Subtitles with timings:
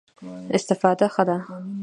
[0.57, 1.37] استفاده ښه ده.